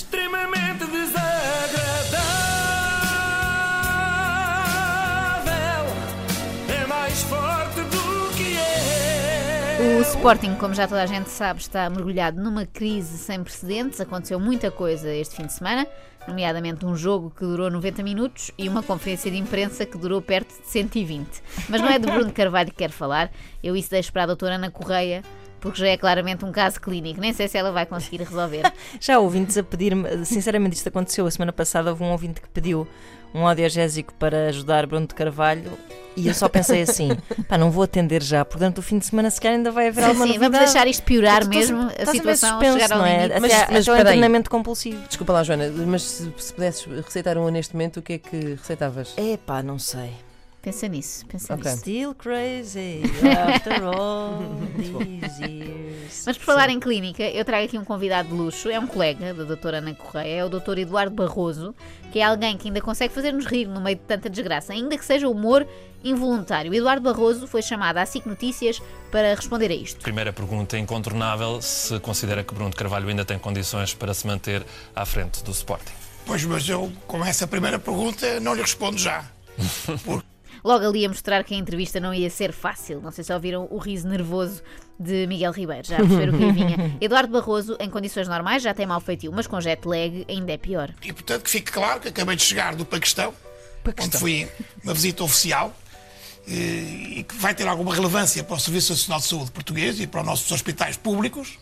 extremamente 0.00 0.86
desagradável. 0.86 1.20
É 6.68 6.86
mais 6.86 7.22
forte 7.24 7.80
do 7.82 8.34
que 8.34 8.56
é. 8.56 9.98
O 9.98 10.02
Sporting, 10.02 10.54
como 10.54 10.72
já 10.72 10.88
toda 10.88 11.02
a 11.02 11.06
gente 11.06 11.28
sabe, 11.28 11.60
está 11.60 11.90
mergulhado 11.90 12.40
numa 12.42 12.64
crise 12.64 13.18
sem 13.18 13.42
precedentes. 13.42 14.00
Aconteceu 14.00 14.40
muita 14.40 14.70
coisa 14.70 15.12
este 15.14 15.36
fim 15.36 15.44
de 15.46 15.52
semana, 15.52 15.86
nomeadamente 16.26 16.86
um 16.86 16.96
jogo 16.96 17.30
que 17.30 17.44
durou 17.44 17.70
90 17.70 18.02
minutos 18.02 18.50
e 18.56 18.70
uma 18.70 18.82
conferência 18.82 19.30
de 19.30 19.36
imprensa 19.36 19.84
que 19.84 19.98
durou 19.98 20.22
perto 20.22 20.58
de 20.62 20.66
120. 20.66 21.28
Mas 21.68 21.82
não 21.82 21.88
é 21.88 21.98
de 21.98 22.10
Bruno 22.10 22.32
Carvalho 22.32 22.70
que 22.70 22.76
quero 22.76 22.92
falar, 22.92 23.30
eu 23.62 23.76
isso 23.76 23.90
deixo 23.90 24.10
para 24.10 24.22
a 24.22 24.26
doutora 24.26 24.54
Ana 24.54 24.70
Correia, 24.70 25.22
porque 25.60 25.78
já 25.80 25.88
é 25.88 25.96
claramente 25.96 26.44
um 26.44 26.52
caso 26.52 26.80
clínico. 26.80 27.20
Nem 27.20 27.32
sei 27.32 27.46
se 27.48 27.56
ela 27.58 27.70
vai 27.72 27.86
conseguir 27.86 28.18
resolver. 28.22 28.62
Já 29.00 29.16
há 29.16 29.18
ouvintes 29.18 29.56
a 29.58 29.62
pedir-me, 29.62 30.24
sinceramente 30.24 30.76
isto 30.76 30.88
aconteceu, 30.88 31.26
a 31.26 31.30
semana 31.30 31.52
passada 31.52 31.90
houve 31.90 32.02
um 32.02 32.10
ouvinte 32.10 32.40
que 32.40 32.48
pediu 32.48 32.86
um 33.32 33.46
audiogésico 33.46 34.12
para 34.14 34.48
ajudar 34.48 34.86
Bruno 34.86 35.06
de 35.06 35.14
Carvalho 35.14 35.70
e 36.16 36.26
eu 36.26 36.34
só 36.34 36.48
pensei 36.48 36.82
assim, 36.82 37.10
pá, 37.48 37.56
não 37.56 37.70
vou 37.70 37.84
atender 37.84 38.22
já, 38.22 38.44
porque 38.44 38.58
durante 38.58 38.80
o 38.80 38.82
fim 38.82 38.98
de 38.98 39.06
semana 39.06 39.30
se 39.30 39.40
calhar 39.40 39.56
ainda 39.56 39.70
vai 39.70 39.88
haver 39.88 40.02
Sim, 40.02 40.08
alguma 40.08 40.26
sim, 40.26 40.38
vamos 40.38 40.58
deixar 40.58 40.86
isto 40.88 41.02
piorar 41.04 41.46
mesmo, 41.46 41.82
a 41.82 41.86
estás 41.92 42.08
ver 42.10 42.16
situação 42.16 42.50
suspenso, 42.50 42.78
chegar 42.80 42.92
ao 42.92 42.98
não 42.98 43.06
é? 43.06 43.24
Até, 43.26 43.40
Mas- 43.40 43.52
até 43.52 43.72
mas 43.72 43.88
aí. 43.88 44.04
treinamento 44.04 44.50
compulsivo. 44.50 45.00
Desculpa 45.06 45.32
lá, 45.32 45.44
Joana, 45.44 45.70
mas 45.86 46.02
se, 46.02 46.32
se 46.38 46.52
pudesses 46.52 46.84
receitar 46.84 47.38
um 47.38 47.48
neste 47.48 47.74
momento, 47.74 47.98
o 47.98 48.02
que 48.02 48.14
é 48.14 48.18
que 48.18 48.36
receitavas? 48.54 49.14
É 49.16 49.36
pá, 49.36 49.62
não 49.62 49.78
sei. 49.78 50.10
Pensa 50.62 50.86
nisso, 50.88 51.24
pensa 51.26 51.54
Ok. 51.54 51.64
nisso. 51.64 51.78
Still 51.80 52.14
crazy 52.14 53.00
after 53.48 53.82
all 53.84 54.38
these 54.76 55.42
years. 55.42 56.22
Mas 56.26 56.36
por 56.36 56.44
falar 56.44 56.68
em 56.68 56.78
clínica, 56.78 57.22
eu 57.22 57.42
trago 57.46 57.64
aqui 57.64 57.78
um 57.78 57.84
convidado 57.84 58.28
de 58.28 58.34
luxo, 58.34 58.68
é 58.68 58.78
um 58.78 58.86
colega 58.86 59.32
da 59.32 59.44
doutora 59.44 59.78
Ana 59.78 59.94
Correia, 59.94 60.40
é 60.40 60.44
o 60.44 60.50
doutor 60.50 60.76
Eduardo 60.76 61.14
Barroso, 61.16 61.74
que 62.12 62.18
é 62.18 62.24
alguém 62.24 62.58
que 62.58 62.68
ainda 62.68 62.80
consegue 62.82 63.14
fazer-nos 63.14 63.46
rir 63.46 63.66
no 63.66 63.80
meio 63.80 63.96
de 63.96 64.02
tanta 64.02 64.28
desgraça, 64.28 64.74
ainda 64.74 64.98
que 64.98 65.04
seja 65.04 65.26
humor 65.30 65.66
involuntário. 66.04 66.74
Eduardo 66.74 67.02
Barroso 67.10 67.46
foi 67.46 67.62
chamado 67.62 67.96
à 67.96 68.04
SIC 68.04 68.26
Notícias 68.26 68.82
para 69.10 69.34
responder 69.34 69.70
a 69.70 69.74
isto. 69.74 70.00
Primeira 70.00 70.30
pergunta 70.30 70.78
incontornável: 70.78 71.62
se 71.62 71.98
considera 72.00 72.44
que 72.44 72.52
Bruno 72.54 72.68
de 72.70 72.76
Carvalho 72.76 73.08
ainda 73.08 73.24
tem 73.24 73.38
condições 73.38 73.94
para 73.94 74.12
se 74.12 74.26
manter 74.26 74.62
à 74.94 75.06
frente 75.06 75.42
do 75.42 75.52
Sporting? 75.52 75.92
Pois, 76.26 76.44
mas 76.44 76.68
eu, 76.68 76.92
com 77.06 77.24
essa 77.24 77.46
primeira 77.46 77.78
pergunta, 77.78 78.38
não 78.40 78.52
lhe 78.54 78.60
respondo 78.60 78.98
já. 78.98 79.24
Logo 80.64 80.86
ali 80.86 81.04
a 81.04 81.08
mostrar 81.08 81.42
que 81.44 81.54
a 81.54 81.56
entrevista 81.56 81.98
não 81.98 82.12
ia 82.12 82.28
ser 82.30 82.52
fácil. 82.52 83.00
Não 83.00 83.10
sei 83.10 83.24
se 83.24 83.32
ouviram 83.32 83.66
o 83.70 83.78
riso 83.78 84.08
nervoso 84.08 84.62
de 84.98 85.26
Miguel 85.26 85.52
Ribeiro, 85.52 85.86
já 85.86 85.96
a 85.96 86.00
perceber 86.00 86.28
o 86.28 86.38
que 86.38 86.52
vinha. 86.52 86.96
Eduardo 87.00 87.32
Barroso, 87.32 87.76
em 87.80 87.88
condições 87.88 88.28
normais, 88.28 88.62
já 88.62 88.74
tem 88.74 88.86
mal 88.86 89.00
feitio, 89.00 89.32
mas 89.32 89.46
com 89.46 89.60
jet 89.60 89.86
lag 89.86 90.26
ainda 90.28 90.52
é 90.52 90.58
pior. 90.58 90.92
E, 91.02 91.12
portanto, 91.12 91.42
que 91.44 91.50
fique 91.50 91.72
claro 91.72 92.00
que 92.00 92.08
acabei 92.08 92.36
de 92.36 92.42
chegar 92.42 92.74
do 92.74 92.84
Paquistão, 92.84 93.32
onde 93.98 94.18
fui 94.18 94.46
uma 94.84 94.92
visita 94.92 95.24
oficial 95.24 95.74
eh, 96.46 96.52
e 96.52 97.24
que 97.26 97.34
vai 97.36 97.54
ter 97.54 97.66
alguma 97.66 97.94
relevância 97.94 98.44
para 98.44 98.56
o 98.56 98.60
Serviço 98.60 98.92
Nacional 98.92 99.20
de 99.20 99.26
Saúde 99.26 99.50
português 99.50 100.00
e 100.00 100.06
para 100.06 100.20
os 100.20 100.26
nossos 100.26 100.50
hospitais 100.52 100.96
públicos. 100.98 101.58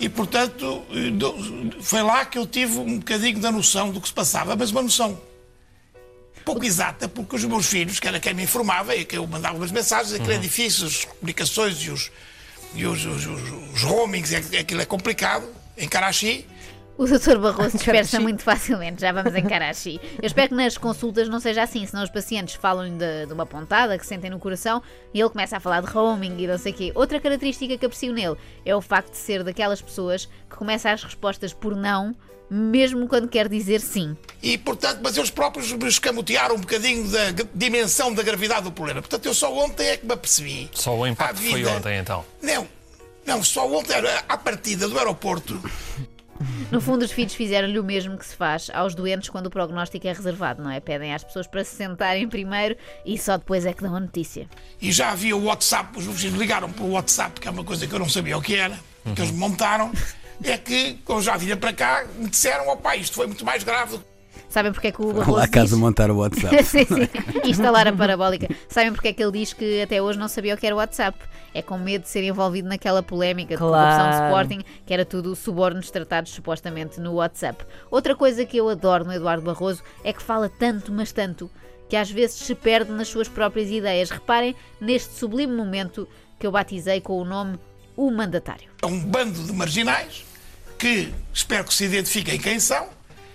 E, 0.00 0.08
portanto, 0.08 0.82
eh, 0.90 1.82
foi 1.82 2.02
lá 2.02 2.24
que 2.24 2.38
eu 2.38 2.46
tive 2.46 2.78
um 2.78 2.98
bocadinho 2.98 3.38
da 3.38 3.52
noção 3.52 3.90
do 3.90 4.00
que 4.00 4.08
se 4.08 4.14
passava, 4.14 4.56
mas 4.56 4.70
uma 4.70 4.82
noção 4.82 5.20
pouco 6.44 6.64
exata, 6.64 7.08
porque 7.08 7.36
os 7.36 7.44
meus 7.44 7.66
filhos, 7.66 7.98
que 8.00 8.06
era 8.08 8.18
quem 8.20 8.34
me 8.34 8.42
informava 8.42 8.94
e 8.96 9.04
que 9.04 9.16
eu 9.16 9.26
mandava 9.26 9.56
umas 9.56 9.70
mensagens, 9.70 10.12
aquilo 10.14 10.32
é 10.32 10.38
difícil, 10.38 10.86
as 10.86 11.04
comunicações 11.04 11.76
e 11.82 11.90
os, 11.90 12.10
e 12.74 12.84
os, 12.86 13.04
os, 13.04 13.26
os, 13.26 13.50
os 13.74 13.82
roamings, 13.82 14.32
é- 14.32 14.58
aquilo 14.58 14.80
é 14.80 14.84
complicado, 14.84 15.46
em 15.76 15.88
Karachi. 15.88 16.46
O 16.96 17.06
Dr. 17.06 17.38
Barroso 17.38 17.76
dispersa 17.76 18.20
muito 18.20 18.42
facilmente, 18.42 19.00
já 19.00 19.12
vamos 19.12 19.34
em 19.34 19.42
Karachi. 19.42 20.00
Eu 20.20 20.26
espero 20.26 20.50
que 20.50 20.54
nas 20.54 20.76
consultas 20.76 21.28
não 21.28 21.40
seja 21.40 21.62
assim, 21.62 21.86
senão 21.86 22.02
os 22.04 22.10
pacientes 22.10 22.54
falam 22.54 22.96
de, 22.96 23.26
de 23.26 23.32
uma 23.32 23.46
pontada 23.46 23.98
que 23.98 24.06
sentem 24.06 24.30
no 24.30 24.38
coração 24.38 24.82
e 25.12 25.20
ele 25.20 25.30
começa 25.30 25.56
a 25.56 25.60
falar 25.60 25.80
de 25.80 25.88
roaming 25.88 26.36
e 26.38 26.46
não 26.46 26.58
sei 26.58 26.72
o 26.72 26.74
quê. 26.74 26.92
Outra 26.94 27.18
característica 27.20 27.76
que 27.78 27.86
aprecio 27.86 28.12
nele 28.12 28.36
é 28.64 28.76
o 28.76 28.80
facto 28.80 29.12
de 29.12 29.16
ser 29.16 29.42
daquelas 29.42 29.80
pessoas 29.80 30.26
que 30.48 30.56
começa 30.56 30.90
as 30.90 31.02
respostas 31.02 31.52
por 31.52 31.74
não, 31.74 32.14
mesmo 32.50 33.08
quando 33.08 33.28
quer 33.28 33.48
dizer 33.48 33.80
sim. 33.80 34.14
E, 34.42 34.58
portanto, 34.58 35.00
mas 35.02 35.16
eles 35.16 35.30
próprios 35.30 35.72
me 35.72 35.88
escamotearam 35.88 36.56
um 36.56 36.60
bocadinho 36.60 37.08
da 37.08 37.44
dimensão 37.54 38.12
da 38.12 38.22
gravidade 38.22 38.64
do 38.64 38.72
problema. 38.72 39.00
Portanto, 39.00 39.24
eu 39.24 39.32
só 39.32 39.52
ontem 39.56 39.86
é 39.86 39.96
que 39.96 40.04
me 40.04 40.12
apercebi. 40.12 40.68
Só 40.74 40.94
o 40.94 41.06
impacto 41.06 41.40
foi 41.40 41.64
ontem 41.64 41.98
então. 41.98 42.24
Não, 42.42 42.68
não, 43.24 43.42
só 43.42 43.66
ontem, 43.72 43.94
era 43.94 44.24
à 44.28 44.36
partida 44.36 44.86
do 44.88 44.98
aeroporto. 44.98 45.58
No 46.72 46.80
fundo, 46.80 47.04
os 47.04 47.12
filhos 47.12 47.34
fizeram-lhe 47.34 47.78
o 47.78 47.84
mesmo 47.84 48.16
que 48.16 48.24
se 48.24 48.34
faz 48.34 48.70
aos 48.72 48.94
doentes 48.94 49.28
quando 49.28 49.48
o 49.48 49.50
prognóstico 49.50 50.06
é 50.06 50.12
reservado, 50.12 50.62
não 50.62 50.70
é? 50.70 50.80
Pedem 50.80 51.12
às 51.12 51.22
pessoas 51.22 51.46
para 51.46 51.62
se 51.62 51.76
sentarem 51.76 52.26
primeiro 52.26 52.78
e 53.04 53.18
só 53.18 53.36
depois 53.36 53.66
é 53.66 53.74
que 53.74 53.82
dão 53.82 53.94
a 53.94 54.00
notícia. 54.00 54.48
E 54.80 54.90
já 54.90 55.10
havia 55.10 55.36
o 55.36 55.44
WhatsApp, 55.44 55.98
os 55.98 56.06
meus 56.06 56.18
filhos 56.18 56.38
ligaram 56.38 56.72
para 56.72 56.82
o 56.82 56.92
WhatsApp, 56.92 57.38
que 57.38 57.46
é 57.46 57.50
uma 57.50 57.62
coisa 57.62 57.86
que 57.86 57.92
eu 57.92 57.98
não 57.98 58.08
sabia 58.08 58.38
o 58.38 58.40
que 58.40 58.56
era, 58.56 58.74
que 59.14 59.20
eles 59.20 59.32
me 59.32 59.36
montaram. 59.36 59.92
É 60.42 60.56
que, 60.56 60.94
quando 61.04 61.20
já 61.20 61.36
vinha 61.36 61.58
para 61.58 61.74
cá, 61.74 62.06
me 62.16 62.30
disseram: 62.30 62.66
ó 62.66 62.74
pá, 62.74 62.96
isto 62.96 63.16
foi 63.16 63.26
muito 63.26 63.44
mais 63.44 63.62
grave. 63.62 64.00
Sabem 64.52 64.70
porque 64.70 64.88
é 64.88 64.92
que 64.92 65.00
o 65.00 65.14
Barroso 65.14 65.38
lá 65.38 65.44
a 65.44 65.48
casa 65.48 65.70
diz... 65.70 65.78
montar 65.78 66.10
o 66.10 66.18
WhatsApp. 66.18 66.60
sim, 66.62 66.84
sim. 66.84 67.08
Instalar 67.48 67.88
a 67.88 67.92
parabólica. 67.92 68.54
Sabem 68.68 68.92
porque 68.92 69.08
é 69.08 69.12
que 69.14 69.22
ele 69.22 69.32
diz 69.32 69.54
que 69.54 69.80
até 69.80 70.02
hoje 70.02 70.18
não 70.18 70.28
sabia 70.28 70.54
o 70.54 70.58
que 70.58 70.66
era 70.66 70.74
o 70.74 70.78
WhatsApp? 70.78 71.18
É 71.54 71.62
com 71.62 71.78
medo 71.78 72.02
de 72.02 72.10
ser 72.10 72.22
envolvido 72.22 72.68
naquela 72.68 73.02
polémica 73.02 73.54
de 73.54 73.58
corrupção 73.58 74.10
de 74.10 74.16
Claro. 74.16 74.26
Sporting, 74.26 74.60
que 74.84 74.92
era 74.92 75.06
tudo 75.06 75.34
subornos 75.34 75.90
tratados 75.90 76.32
supostamente 76.32 77.00
no 77.00 77.14
WhatsApp. 77.14 77.64
Outra 77.90 78.14
coisa 78.14 78.44
que 78.44 78.58
eu 78.58 78.68
adoro 78.68 79.06
no 79.06 79.14
Eduardo 79.14 79.42
Barroso 79.42 79.82
é 80.04 80.12
que 80.12 80.22
fala 80.22 80.50
tanto, 80.50 80.92
mas 80.92 81.12
tanto, 81.12 81.50
que 81.88 81.96
às 81.96 82.10
vezes 82.10 82.36
se 82.36 82.54
perde 82.54 82.92
nas 82.92 83.08
suas 83.08 83.28
próprias 83.28 83.70
ideias. 83.70 84.10
Reparem 84.10 84.54
neste 84.78 85.14
sublime 85.14 85.56
momento 85.56 86.06
que 86.38 86.46
eu 86.46 86.52
batizei 86.52 87.00
com 87.00 87.18
o 87.18 87.24
nome 87.24 87.58
O 87.96 88.10
Mandatário. 88.10 88.68
É 88.82 88.86
um 88.86 89.00
bando 89.00 89.42
de 89.44 89.52
marginais 89.54 90.26
que 90.78 91.10
espero 91.32 91.64
que 91.64 91.72
se 91.72 91.84
identifiquem 91.84 92.38
quem 92.38 92.60
são, 92.60 92.88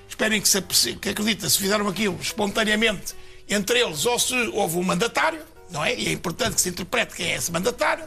esperem 0.07 0.41
que, 0.41 0.47
se, 0.49 0.61
que 0.95 1.09
acreditem 1.09 1.49
se 1.49 1.57
fizeram 1.57 1.87
aquilo 1.87 2.17
espontaneamente 2.21 3.13
entre 3.49 3.79
eles 3.79 4.05
ou 4.05 4.17
se 4.19 4.33
houve 4.53 4.77
um 4.77 4.83
mandatário, 4.83 5.41
não 5.69 5.83
é? 5.83 5.95
E 5.95 6.07
é 6.07 6.11
importante 6.11 6.55
que 6.55 6.61
se 6.61 6.69
interprete 6.69 7.15
quem 7.15 7.31
é 7.31 7.35
esse 7.35 7.51
mandatário, 7.51 8.03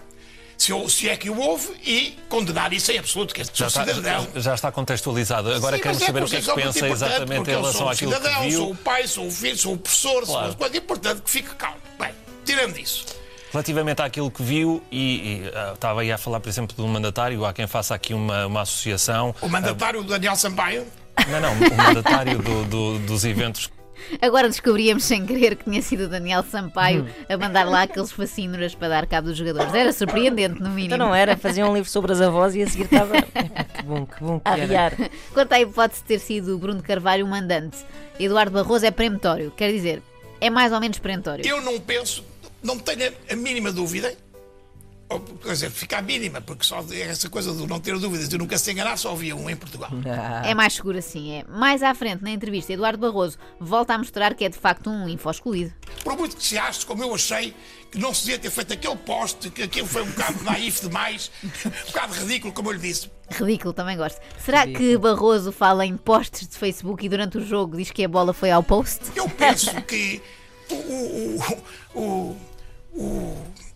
se, 0.58 0.72
se 0.90 1.08
é 1.08 1.16
que 1.16 1.30
o 1.30 1.38
houve, 1.38 1.68
e 1.84 2.18
condenar 2.28 2.70
isso 2.72 2.92
em 2.92 2.98
absoluto, 2.98 3.32
que 3.34 3.40
é 3.40 3.44
Já 3.44 3.70
sou 3.70 3.82
está, 3.82 3.86
cidadão. 3.94 4.28
já 4.36 4.54
está 4.54 4.70
contextualizado. 4.70 5.50
Agora 5.52 5.76
Sim, 5.76 5.82
queremos 5.82 6.02
mas 6.02 6.06
saber 6.06 6.22
o 6.24 6.28
que 6.28 6.36
é 6.36 6.40
que 6.42 6.52
pensa 6.52 6.88
exatamente 6.88 7.48
em 7.50 7.52
eu 7.54 7.60
relação 7.60 7.80
sou 7.80 7.88
àquilo 7.88 8.12
cidadão, 8.12 8.42
que 8.42 8.52
Sou 8.52 8.66
viu. 8.66 8.70
o 8.70 8.76
pai, 8.76 9.08
sou 9.08 9.26
o 9.26 9.30
filho, 9.30 9.56
sou 9.56 9.72
o 9.74 9.78
professor, 9.78 10.26
sou 10.26 10.34
Claro. 10.34 10.48
uma 10.48 10.54
coisa 10.56 10.76
importante 10.76 11.22
que 11.22 11.30
fique 11.30 11.54
calmo. 11.54 11.78
Bem, 11.98 12.10
tirando 12.44 12.78
isso. 12.78 13.06
Relativamente 13.52 14.00
àquilo 14.02 14.30
que 14.30 14.42
viu, 14.42 14.82
e, 14.92 14.98
e, 15.42 15.50
ah, 15.54 15.72
estava 15.74 16.02
aí 16.02 16.12
a 16.12 16.18
falar, 16.18 16.38
por 16.38 16.48
exemplo, 16.48 16.76
de 16.76 16.82
um 16.82 16.86
mandatário, 16.88 17.44
há 17.44 17.52
quem 17.54 17.66
faça 17.66 17.94
aqui 17.94 18.12
uma, 18.14 18.46
uma 18.46 18.60
associação. 18.60 19.34
O 19.40 19.48
mandatário 19.48 20.04
Daniel 20.04 20.36
Sampaio 20.36 20.86
Não, 21.28 21.40
não, 21.40 21.52
o 21.52 21.76
mandatário 21.76 22.38
do- 22.38 22.64
do- 22.64 22.98
dos 23.00 23.24
eventos 23.24 23.70
Agora 24.22 24.48
descobríamos 24.48 25.04
sem 25.04 25.26
querer 25.26 25.54
que 25.56 25.64
tinha 25.64 25.82
sido 25.82 26.04
o 26.04 26.08
Daniel 26.08 26.42
Sampaio 26.42 27.06
a 27.28 27.36
mandar 27.36 27.64
lá 27.68 27.82
aqueles 27.82 28.10
fascínoras 28.10 28.74
para 28.74 28.88
dar 28.88 29.06
cabo 29.06 29.28
dos 29.28 29.36
jogadores. 29.36 29.74
Era 29.74 29.92
surpreendente, 29.92 30.58
no 30.60 30.70
mínimo. 30.70 30.94
Então 30.94 30.98
não 31.06 31.14
era, 31.14 31.36
fazia 31.36 31.66
um 31.66 31.74
livro 31.74 31.88
sobre 31.88 32.10
as 32.12 32.20
avós 32.20 32.54
e 32.56 32.62
a 32.62 32.66
seguir 32.66 32.84
estava. 32.84 33.12
Que 33.20 33.82
bom, 33.84 34.06
que 34.06 34.24
bom 34.24 34.40
que 34.40 34.48
a 34.48 34.54
riar. 34.54 34.94
Quanto 35.34 35.52
à 35.52 35.60
hipótese 35.60 36.00
de 36.00 36.06
ter 36.08 36.18
sido 36.18 36.54
o 36.56 36.58
Bruno 36.58 36.82
Carvalho 36.82 37.26
o 37.26 37.28
mandante, 37.28 37.76
Eduardo 38.18 38.52
Barroso 38.52 38.86
é 38.86 38.90
preemptório. 38.90 39.52
Quer 39.54 39.70
dizer, 39.70 40.02
é 40.40 40.48
mais 40.48 40.72
ou 40.72 40.80
menos 40.80 40.98
perentório. 40.98 41.46
Eu 41.46 41.60
não 41.60 41.78
penso, 41.78 42.24
não 42.62 42.78
tenho 42.78 43.12
a 43.30 43.36
mínima 43.36 43.70
dúvida, 43.70 44.14
ou, 45.10 45.18
quer 45.18 45.52
dizer, 45.52 45.70
fica 45.70 45.98
a 45.98 46.02
mínima, 46.02 46.40
porque 46.40 46.62
só 46.62 46.84
essa 46.92 47.28
coisa 47.28 47.52
de 47.52 47.66
não 47.66 47.80
ter 47.80 47.98
dúvidas 47.98 48.28
de 48.28 48.38
nunca 48.38 48.56
se 48.56 48.70
enganar, 48.70 48.96
só 48.96 49.10
havia 49.10 49.34
um 49.34 49.50
em 49.50 49.56
Portugal. 49.56 49.90
É 50.44 50.54
mais 50.54 50.74
seguro 50.74 50.98
assim, 50.98 51.32
é. 51.32 51.44
Mais 51.48 51.82
à 51.82 51.92
frente, 51.94 52.22
na 52.22 52.30
entrevista, 52.30 52.72
Eduardo 52.72 52.98
Barroso 52.98 53.36
volta 53.58 53.92
a 53.92 53.98
mostrar 53.98 54.34
que 54.34 54.44
é 54.44 54.48
de 54.48 54.56
facto 54.56 54.88
um 54.88 55.08
info 55.08 55.28
escolhido. 55.28 55.72
Por 56.04 56.16
muito 56.16 56.36
que 56.36 56.44
se 56.44 56.56
ache, 56.56 56.86
como 56.86 57.02
eu 57.02 57.12
achei, 57.12 57.52
que 57.90 57.98
não 57.98 58.14
se 58.14 58.24
devia 58.24 58.38
ter 58.38 58.50
feito 58.50 58.72
aquele 58.72 58.96
poste, 58.96 59.50
que 59.50 59.64
aquilo 59.64 59.88
foi 59.88 60.02
um 60.02 60.10
bocado 60.10 60.42
naif 60.44 60.80
demais, 60.80 61.30
um 61.44 61.86
bocado 61.88 62.14
ridículo, 62.14 62.52
como 62.52 62.68
eu 62.68 62.74
lhe 62.74 62.78
disse. 62.78 63.10
Ridículo, 63.32 63.72
também 63.72 63.96
gosto. 63.96 64.20
Será 64.44 64.64
que 64.64 64.96
Barroso 64.96 65.50
fala 65.50 65.84
em 65.84 65.96
posts 65.96 66.46
de 66.46 66.56
Facebook 66.56 67.04
e 67.04 67.08
durante 67.08 67.36
o 67.36 67.44
jogo 67.44 67.76
diz 67.76 67.90
que 67.90 68.04
a 68.04 68.08
bola 68.08 68.32
foi 68.32 68.52
ao 68.52 68.62
post? 68.62 69.00
Eu 69.16 69.28
penso 69.28 69.74
que 69.82 70.22
o. 70.70 70.74
o, 70.74 71.40
o, 71.94 72.36
o, 72.94 72.96
o 72.96 73.69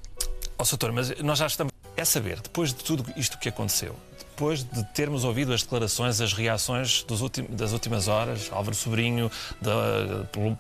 Ó, 0.65 0.67
Soutor, 0.67 0.93
mas 0.95 1.15
nós 1.21 1.39
já 1.39 1.47
estamos. 1.47 1.71
É 1.95 2.05
saber, 2.07 2.41
depois 2.41 2.71
de 2.71 2.83
tudo 2.83 3.05
isto 3.17 3.39
que 3.39 3.49
aconteceu, 3.51 3.95
depois 4.31 4.65
de 4.65 4.83
termos 4.95 5.23
ouvido 5.23 5.53
as 5.53 5.63
declarações, 5.63 6.21
as 6.23 6.33
reações 6.33 7.05
ultim- 7.21 7.47
das 7.51 7.73
últimas 7.73 8.09
horas, 8.09 8.49
Álvaro 8.51 8.75
Sobrinho, 8.75 9.31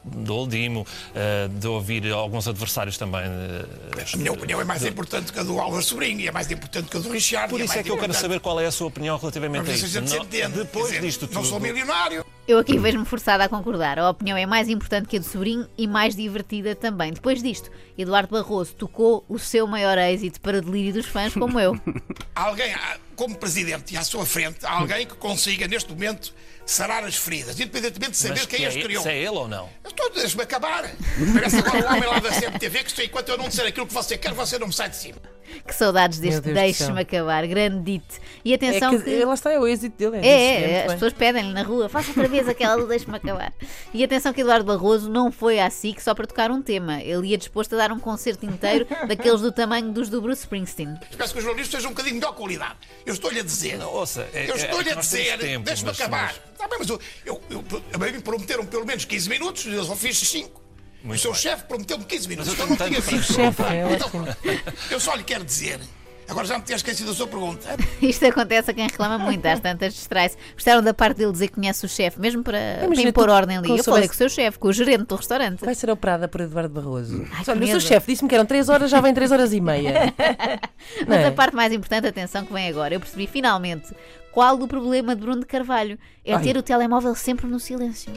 do 0.04 0.34
Oldimo, 0.34 0.86
eh, 1.14 1.48
de 1.48 1.66
ouvir 1.66 2.12
alguns 2.12 2.46
adversários 2.46 2.96
também. 2.98 3.22
eh, 3.22 4.04
A 4.12 4.16
minha 4.16 4.32
opinião 4.32 4.60
é 4.60 4.64
mais 4.64 4.84
importante 4.84 5.32
que 5.32 5.40
a 5.40 5.42
do 5.42 5.58
Álvaro 5.58 5.82
Sobrinho 5.82 6.20
e 6.20 6.28
é 6.28 6.30
mais 6.30 6.48
importante 6.50 6.88
que 6.88 6.96
a 6.98 7.00
do 7.00 7.10
Richard. 7.10 7.48
Por 7.50 7.60
e 7.60 7.64
isso 7.64 7.72
é 7.72 7.76
mais 7.76 7.86
que 7.86 7.90
eu 7.92 7.98
quero 7.98 8.14
saber 8.14 8.40
qual 8.40 8.60
é 8.60 8.66
a 8.66 8.70
sua 8.70 8.86
opinião 8.88 9.16
relativamente 9.18 9.70
a 9.70 9.74
isso. 9.74 10.00
Não- 10.02 10.24
depois 10.50 10.86
dizer, 10.88 11.00
disto 11.00 11.20
tudo. 11.26 11.34
Não 11.34 11.44
sou 11.44 11.58
milionário. 11.58 12.23
Eu 12.46 12.58
aqui 12.58 12.76
vejo-me 12.76 13.06
forçada 13.06 13.42
a 13.44 13.48
concordar. 13.48 13.98
A 13.98 14.10
opinião 14.10 14.36
é 14.36 14.44
mais 14.44 14.68
importante 14.68 15.08
que 15.08 15.16
a 15.16 15.18
do 15.18 15.24
sobrinho 15.24 15.66
e 15.78 15.86
mais 15.86 16.14
divertida 16.14 16.74
também. 16.74 17.10
Depois 17.10 17.42
disto, 17.42 17.70
Eduardo 17.96 18.32
Barroso 18.32 18.74
tocou 18.74 19.24
o 19.30 19.38
seu 19.38 19.66
maior 19.66 19.96
êxito 19.96 20.38
para 20.42 20.60
delírio 20.60 20.92
dos 20.92 21.06
fãs, 21.06 21.32
como 21.32 21.58
eu. 21.58 21.74
Alguém, 22.36 22.74
ah, 22.74 22.98
como 23.16 23.34
presidente 23.36 23.94
e 23.94 23.96
à 23.96 24.04
sua 24.04 24.26
frente, 24.26 24.58
há 24.66 24.72
alguém 24.72 25.06
que 25.06 25.14
consiga 25.14 25.66
neste 25.66 25.90
momento 25.90 26.34
sarar 26.66 27.04
as 27.04 27.16
feridas, 27.16 27.58
independentemente 27.58 28.10
de 28.10 28.16
saber 28.16 28.40
Mas 28.40 28.46
quem 28.46 28.58
que 28.58 28.66
as 28.66 28.76
é, 28.76 28.82
criou. 28.82 29.02
se 29.02 29.08
é 29.08 29.18
ele 29.18 29.28
ou 29.28 29.48
não? 29.48 29.70
Eu 29.82 29.90
estou, 29.90 30.10
deixa-me 30.10 30.42
acabar. 30.42 30.90
Parece 31.32 31.56
agora 31.58 31.82
o 31.82 31.96
homem 31.96 32.08
lá 32.08 32.18
da 32.18 32.30
CMTV 32.30 32.84
que 32.84 33.04
enquanto 33.04 33.28
eu 33.28 33.38
não 33.38 33.48
disser 33.48 33.66
aquilo 33.66 33.86
que 33.86 33.94
você 33.94 34.18
quer, 34.18 34.34
você 34.34 34.58
não 34.58 34.66
me 34.66 34.72
sai 34.72 34.90
de 34.90 34.96
cima. 34.96 35.16
Que 35.66 35.74
saudades 35.74 36.18
deste 36.18 36.40
deixe-me 36.52 37.00
acabar. 37.00 37.46
Grande 37.46 37.80
dito. 37.82 38.14
E 38.44 38.52
É 38.52 38.56
atenção 38.56 38.98
que, 39.00 39.24
lá 39.24 39.34
está, 39.34 39.52
é 39.52 39.58
o 39.58 39.66
êxito 39.66 39.96
dele. 39.96 40.16
É, 40.18 40.20
disso, 40.20 40.32
é, 40.32 40.58
muito 40.60 40.74
as 40.76 40.82
bem. 40.86 40.92
pessoas 40.94 41.12
pedem-lhe 41.12 41.52
na 41.52 41.62
rua, 41.62 41.88
faça 41.88 42.08
outra 42.08 42.28
vez 42.28 42.48
aquela 42.48 42.76
do 42.76 42.86
deixe-me 42.86 43.16
acabar. 43.16 43.52
E 43.92 44.02
atenção 44.04 44.32
que 44.32 44.40
Eduardo 44.40 44.64
Barroso 44.64 45.10
não 45.10 45.30
foi 45.32 45.58
à 45.60 45.68
SIC 45.70 46.00
só 46.00 46.14
para 46.14 46.26
tocar 46.26 46.50
um 46.50 46.60
tema. 46.62 47.00
Ele 47.02 47.28
ia 47.28 47.38
disposto 47.38 47.74
a 47.74 47.76
dar 47.78 47.92
um 47.92 47.98
concerto 47.98 48.44
inteiro 48.46 48.86
daqueles 49.08 49.40
do 49.40 49.50
tamanho 49.52 49.92
dos 49.92 50.08
do 50.08 50.20
Bruce 50.20 50.42
Springsteen. 50.42 50.98
Espero 51.10 51.30
que 51.30 51.38
os 51.38 51.44
jornalistas 51.44 51.78
sejam 51.80 51.90
um 51.90 51.94
bocadinho 51.94 52.14
de 52.14 52.20
melhor 52.20 52.34
qualidade. 52.34 52.76
Eu 53.06 53.14
estou-lhe 53.14 53.40
a 53.40 53.42
dizer. 53.42 53.78
Não, 53.78 53.92
ouça, 53.92 54.28
é- 54.32 54.48
eu 54.48 54.54
é- 54.54 54.58
estou-lhe 54.58 54.88
é 54.88 54.92
a 54.92 54.96
que 54.96 55.00
dizer. 55.02 55.58
mas- 55.64 55.84
acabar. 55.88 56.26
mas- 56.34 56.54
Está 56.54 56.68
bem, 56.68 56.78
mas 56.78 56.88
eu, 56.88 57.00
eu, 57.26 57.40
eu, 57.50 57.64
a 57.92 57.98
mim 57.98 58.12
me 58.12 58.20
prometeram 58.22 58.64
pelo 58.64 58.86
menos 58.86 59.04
15 59.04 59.28
minutos, 59.28 59.66
eu 59.66 59.84
só 59.84 59.94
fiz 59.96 60.18
5. 60.18 60.62
O 61.04 61.08
Muito 61.08 61.20
seu 61.20 61.32
bem. 61.32 61.40
chefe 61.40 61.64
prometeu-me 61.64 62.04
15 62.04 62.28
minutos. 62.28 62.48
Eu 62.48 62.54
então 62.54 62.66
não 62.66 62.76
tinha 62.76 63.00
visto. 63.00 63.38
É 63.40 63.46
Então, 63.94 64.10
eu 64.90 64.98
só 64.98 65.14
lhe 65.14 65.22
quero 65.22 65.44
dizer. 65.44 65.78
Agora 66.26 66.46
já 66.46 66.56
me 66.56 66.64
tinha 66.64 66.76
esquecido 66.76 67.10
a 67.10 67.14
sua 67.14 67.26
pergunta. 67.26 67.76
Isto 68.00 68.24
acontece 68.24 68.70
a 68.70 68.74
quem 68.74 68.84
reclama 68.86 69.18
muito, 69.18 69.44
às 69.44 69.60
tantas 69.60 69.92
distrai-se. 69.92 70.38
Gostaram 70.54 70.82
da 70.82 70.94
parte 70.94 71.18
dele 71.18 71.30
dizer 71.32 71.48
que 71.48 71.54
conhece 71.56 71.84
o 71.84 71.88
chefe, 71.88 72.18
mesmo 72.18 72.42
para, 72.42 72.58
impor 72.98 73.28
ordem 73.28 73.58
ali. 73.58 73.68
Eu 73.68 73.72
falei 73.72 73.82
soubesse- 73.84 74.08
com 74.08 74.14
o 74.14 74.16
seu 74.16 74.28
chefe, 74.30 74.58
com 74.58 74.68
o 74.68 74.72
gerente 74.72 75.04
do 75.04 75.16
restaurante. 75.16 75.62
Vai 75.62 75.74
ser 75.74 75.90
operada 75.90 76.26
por 76.26 76.40
Eduardo 76.40 76.70
Barroso. 76.80 77.26
Ai, 77.30 77.44
Olha, 77.48 77.64
o 77.64 77.66
seu 77.66 77.80
chefe 77.80 78.12
disse-me 78.12 78.28
que 78.30 78.34
eram 78.34 78.46
3 78.46 78.70
horas, 78.70 78.90
já 78.90 79.02
vem 79.02 79.12
3 79.12 79.30
horas 79.32 79.52
e 79.52 79.60
meia. 79.60 80.14
Mas 81.06 81.18
é? 81.20 81.26
a 81.26 81.32
parte 81.32 81.54
mais 81.54 81.70
importante, 81.74 82.06
atenção, 82.06 82.42
que 82.46 82.52
vem 82.54 82.68
agora. 82.70 82.94
Eu 82.94 83.00
percebi 83.00 83.26
finalmente 83.26 83.92
qual 84.32 84.56
o 84.58 84.66
problema 84.66 85.14
de 85.14 85.20
Bruno 85.20 85.40
de 85.40 85.46
Carvalho. 85.46 85.98
É 86.24 86.32
Ai. 86.32 86.42
ter 86.42 86.56
o 86.56 86.62
telemóvel 86.62 87.14
sempre 87.14 87.46
no 87.46 87.60
silêncio. 87.60 88.10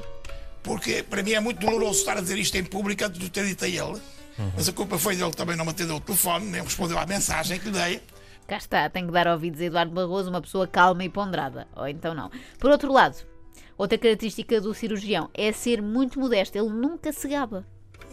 Porque 0.68 1.02
para 1.02 1.24
mim 1.24 1.32
é 1.32 1.40
muito 1.40 1.60
doloroso 1.66 2.00
estar 2.00 2.18
a 2.18 2.22
dizer 2.22 2.38
isto 2.38 2.56
em 2.56 2.64
público 2.64 3.04
antes 3.06 3.18
de 3.20 3.26
o 3.26 3.30
ter 3.30 3.46
dito 3.46 3.66
a 3.66 3.68
ele. 3.68 4.00
Mas 4.56 4.70
a 4.70 4.72
culpa 4.74 5.00
foi 5.00 5.16
dele 5.16 5.32
que 5.32 5.38
também 5.38 5.56
não 5.56 5.66
me 5.66 5.72
atendeu 5.72 5.96
o 5.96 6.00
telefone, 6.00 6.46
nem 6.46 6.62
respondeu 6.62 7.00
à 7.00 7.06
mensagem 7.08 7.58
que 7.60 7.66
lhe 7.66 7.72
dei. 7.72 8.02
Cá 8.48 8.58
está, 8.58 8.90
tem 8.90 9.06
que 9.06 9.12
dar 9.12 9.28
ouvidos 9.28 9.60
a 9.60 9.66
Eduardo 9.66 9.92
Barroso, 9.92 10.30
uma 10.30 10.42
pessoa 10.42 10.68
calma 10.68 11.04
e 11.04 11.10
ponderada. 11.10 11.68
Ou 11.76 11.88
então 11.88 12.14
não. 12.14 12.30
Por 12.60 12.70
outro 12.70 12.92
lado, 12.94 13.16
outra 13.78 13.98
característica 13.98 14.62
do 14.62 14.74
cirurgião 14.76 15.30
é 15.34 15.52
ser 15.52 15.82
muito 15.82 16.20
modesto. 16.20 16.58
Ele 16.58 16.70
nunca 16.70 17.12
se 17.12 17.28
gaba. 17.28 17.66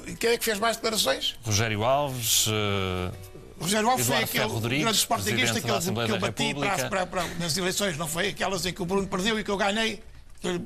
E 0.07 0.15
quem 0.15 0.31
é 0.31 0.39
que 0.39 0.45
fez 0.45 0.59
mais 0.59 0.77
declarações? 0.77 1.37
Rogério 1.43 1.85
Alves. 1.85 2.47
O 2.47 3.63
Rogério 3.63 3.89
Alves 3.91 4.07
foi 4.07 4.17
aquele 4.17 4.79
grande 4.81 4.97
sportinguista 4.99 5.61
que 5.61 5.71
eu, 5.71 5.79
que 5.81 6.13
eu 6.13 6.19
bati 6.19 6.55
para, 6.55 6.89
para- 6.89 7.07
para- 7.07 7.25
nas 7.39 7.57
eleições, 7.57 7.97
não 7.97 8.09
foi? 8.09 8.29
Aquelas 8.29 8.65
em 8.67 8.73
que 8.73 8.83
o 8.83 8.87
Bruno 8.87 9.07
perdeu 9.07 9.39
e 9.39 9.45
que 9.45 9.51
eu 9.51 9.57
ganhei. 9.57 10.03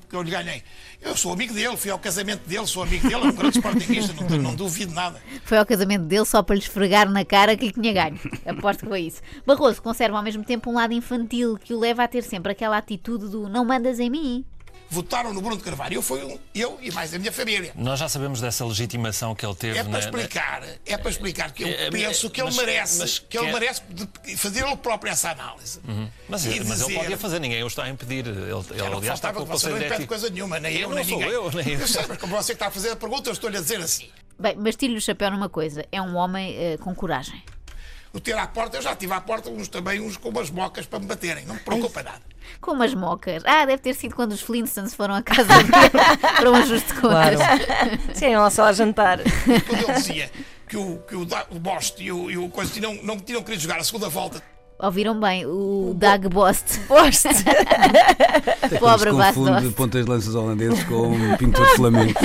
Que 0.09 0.17
eu, 0.17 0.23
lhe 0.23 0.31
ganhei. 0.31 0.63
Eu 1.01 1.17
sou 1.17 1.33
amigo 1.33 1.55
dele, 1.55 1.77
fui 1.77 1.91
ao 1.91 1.99
casamento 1.99 2.49
dele, 2.49 2.67
sou 2.67 2.83
amigo 2.83 3.09
dele, 3.09 3.23
é 3.23 3.27
um 3.29 3.33
grande 3.33 3.59
sportinguista, 3.59 4.13
não, 4.29 4.39
não 4.39 4.55
duvido 4.55 4.93
nada. 4.93 5.23
Foi 5.45 5.57
ao 5.57 5.65
casamento 5.65 6.05
dele 6.05 6.25
só 6.25 6.43
para 6.43 6.57
lhe 6.57 6.61
esfregar 6.61 7.09
na 7.09 7.25
cara 7.25 7.57
que 7.57 7.67
lhe 7.67 7.73
tinha 7.73 7.93
ganho. 7.93 8.19
Aposto 8.45 8.81
que 8.81 8.89
foi 8.89 9.03
isso. 9.03 9.23
Barroso 9.47 9.81
conserva 9.81 10.17
ao 10.17 10.23
mesmo 10.23 10.45
tempo 10.45 10.71
um 10.71 10.75
lado 10.75 10.93
infantil 10.93 11.57
que 11.57 11.73
o 11.73 11.79
leva 11.79 12.03
a 12.03 12.09
ter 12.09 12.23
sempre 12.23 12.53
aquela 12.53 12.77
atitude 12.77 13.29
do 13.29 13.49
não 13.49 13.65
mandas 13.65 14.01
em 14.01 14.11
mim. 14.11 14.45
Votaram 14.91 15.35
no 15.35 15.41
Bruno 15.43 15.57
de 15.59 15.63
Carvalho. 15.63 15.95
Eu 15.95 16.03
fui 16.03 16.23
um, 16.25 16.39
eu 16.55 16.79
e 16.81 16.91
mais 16.91 17.13
a 17.13 17.19
minha 17.19 17.31
família. 17.31 17.73
Nós 17.77 18.01
já 18.01 18.09
sabemos 18.09 18.41
dessa 18.41 18.65
legitimação 18.65 19.35
que 19.35 19.45
ele 19.45 19.55
teve 19.55 19.79
É 19.79 19.83
para 19.83 19.93
na- 19.93 19.99
explicar, 19.99 20.63
é 20.87 20.97
para 20.97 21.11
explicar 21.11 21.53
que 21.53 21.63
eu 21.63 21.69
É, 21.69 21.87
é, 21.87 21.91
penso 21.91 22.31
que 22.31 22.41
ele 22.41 22.47
mas- 22.49 22.57
merece, 22.57 22.99
mas 22.99 23.19
que 23.19 23.37
ele 23.39 23.53
merece 23.53 23.83
fazer 24.37 24.65
ele 24.67 24.77
próprio 24.77 25.13
essa 25.13 25.31
análise. 25.31 25.81
Mas, 26.29 26.45
E 26.45 26.49
mas 26.49 26.49
ele 26.51 26.65
dizer- 26.65 26.95
podia 27.01 27.19
fazer, 27.19 27.39
ninguém 27.39 27.63
o 27.63 27.67
está 27.67 27.85
a 27.85 27.89
impedir. 27.91 28.27
Ele, 28.27 28.41
ele 28.41 28.81
Era 28.81 28.97
aliás, 28.97 29.19
está 29.19 29.33
com 29.33 29.41
o 29.41 29.43
não 29.45 29.53
Conselho 29.53 29.79
de 29.79 29.85
impede 29.87 30.07
coisa 30.07 30.31
nenhuma, 30.31 30.59
nem 30.59 30.75
eu, 30.77 30.81
Eu 30.83 30.89
nem 30.91 30.99
não 30.99 31.05
sou 31.05 31.19
ninguém. 31.19 31.33
eu, 31.35 31.51
nem 31.53 31.69
eu. 31.81 31.87
sei, 31.89 32.07
mas 32.09 32.19
como 32.19 32.35
você 32.37 32.53
que 32.53 32.57
está 32.57 32.69
a 32.69 32.71
fazer 32.71 32.91
a 32.93 32.97
pergunta, 32.97 33.29
eu 33.29 33.33
estou-lhe 33.35 33.57
a 33.59 33.61
dizer 33.61 33.81
assim. 33.81 34.09
Bem, 34.39 34.57
mas 34.57 34.75
tiro-lhe 34.77 34.99
o 34.99 35.03
chapéu 35.03 35.31
numa 35.31 35.49
coisa: 35.49 35.85
é 35.93 36.01
um 36.01 36.15
homem 36.17 36.55
eh, 36.57 36.77
com 36.79 36.95
coragem. 36.95 37.43
O 38.13 38.21
ter 38.21 38.37
à 38.37 38.47
porta, 38.47 38.79
eu 38.79 38.83
já 38.83 38.97
tive 38.97 39.13
à 39.13 39.21
porta 39.21 39.51
uns 39.51 39.69
também, 39.69 40.01
uns 40.01 40.17
com 40.17 40.31
umas 40.31 40.51
mocas 40.51 40.87
para 40.87 40.99
me 40.99 41.07
baterem. 41.07 41.45
Não 41.45 41.55
me 41.55 41.61
preocupa 41.61 42.03
nada. 42.03 42.23
Com 42.61 42.73
umas 42.73 42.95
mocas. 42.95 43.43
Ah, 43.45 43.67
deve 43.67 43.83
ter 43.83 43.95
sido 43.95 44.15
quando 44.15 44.33
os 44.33 44.41
Flintstones 44.41 44.95
foram 44.95 45.15
à 45.15 45.23
casa 45.23 45.49
dele 45.63 45.69
para 46.37 46.51
um 46.51 46.55
ajuste 46.55 46.95
de 46.95 47.01
contas. 47.01 47.37
Claro. 47.37 48.01
Sim, 48.15 48.37
lá 48.37 48.51
só 48.51 48.65
a 48.65 48.73
jantar. 48.73 49.19
Quando 49.19 49.83
ele 49.83 49.93
dizia 49.93 50.31
que 50.67 50.77
o, 50.77 50.99
que 51.07 51.15
o, 51.15 51.27
o 51.51 51.59
Bost 51.59 52.03
e 52.03 52.11
o, 52.11 52.31
e 52.31 52.39
o 52.39 52.49
coisa 52.49 52.73
tinham, 52.73 52.99
não 53.03 53.19
tinham 53.19 53.43
querido 53.43 53.63
jogar 53.63 53.79
a 53.79 53.85
segunda 53.85 54.09
volta, 54.09 54.43
Ouviram 54.81 55.19
bem, 55.19 55.45
o 55.45 55.93
Doug 55.97 56.33
Bost. 56.33 56.79
Poste. 56.87 57.27
Até 58.63 58.79
quando 58.79 58.81
Pobre 58.93 59.11
se 59.11 59.17
Bas 59.17 59.35
confunde 59.35 59.71
pontas 59.71 60.05
de 60.05 60.11
lanças 60.11 60.35
holandeses 60.37 60.85
com 60.85 61.09
um 61.09 61.37
pintor 61.37 61.67
de 61.67 61.75
flamenco. 61.75 62.21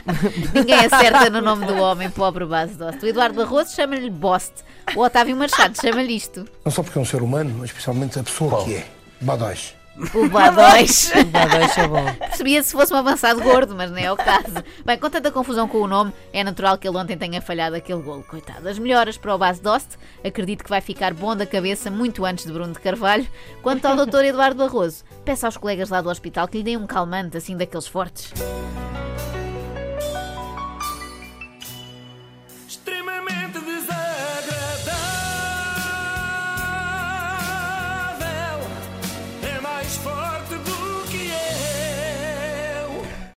Ninguém 0.54 0.86
acerta 0.86 1.30
no 1.30 1.40
nome 1.40 1.66
do 1.66 1.76
homem, 1.76 2.10
pobre 2.10 2.44
base 2.44 2.74
Dost. 2.74 3.02
O 3.02 3.08
Eduardo 3.08 3.36
Barroso 3.36 3.74
chama-lhe 3.74 4.10
Bost. 4.10 4.52
O 4.96 5.00
Otávio 5.00 5.36
Machado 5.36 5.80
chama-lhe 5.80 6.14
isto. 6.14 6.44
Não 6.64 6.72
só 6.72 6.82
porque 6.82 6.98
é 6.98 7.02
um 7.02 7.04
ser 7.04 7.22
humano, 7.22 7.54
mas 7.58 7.70
especialmente 7.70 8.18
a 8.18 8.22
pessoa 8.22 8.64
que 8.64 8.74
é. 8.76 8.86
Badóis. 9.20 9.74
O 10.14 10.28
Badóis. 10.28 11.12
Vá, 11.30 11.44
deixa 11.46 11.86
bom. 11.86 12.04
Percebia 12.14 12.62
se 12.62 12.72
fosse 12.72 12.92
um 12.94 12.96
avançado 12.96 13.42
gordo, 13.42 13.74
mas 13.74 13.90
não 13.90 13.98
é 13.98 14.10
o 14.10 14.16
caso. 14.16 14.64
Bem, 14.84 14.98
com 14.98 15.10
tanta 15.10 15.30
confusão 15.30 15.68
com 15.68 15.78
o 15.78 15.86
nome, 15.86 16.12
é 16.32 16.42
natural 16.42 16.78
que 16.78 16.88
ele 16.88 16.96
ontem 16.96 17.16
tenha 17.16 17.42
falhado 17.42 17.76
aquele 17.76 18.00
golo. 18.00 18.22
Coitado. 18.22 18.68
As 18.68 18.78
melhoras 18.78 19.18
para 19.18 19.34
o 19.34 19.38
base 19.38 19.60
Dost. 19.60 19.90
Acredito 20.24 20.64
que 20.64 20.70
vai 20.70 20.80
ficar 20.80 21.12
bom 21.12 21.36
da 21.36 21.44
cabeça 21.44 21.90
muito 21.90 22.24
antes 22.24 22.46
de 22.46 22.52
Bruno 22.52 22.72
de 22.72 22.80
Carvalho. 22.80 23.26
Quanto 23.62 23.84
ao 23.86 24.06
Dr. 24.06 24.24
Eduardo 24.24 24.64
Barroso, 24.64 25.04
peço 25.24 25.44
aos 25.44 25.56
colegas 25.56 25.90
lá 25.90 26.00
do 26.00 26.08
hospital 26.08 26.48
que 26.48 26.58
lhe 26.58 26.64
deem 26.64 26.76
um 26.76 26.86
calmante, 26.86 27.36
assim 27.36 27.56
daqueles 27.56 27.86
fortes. 27.86 28.32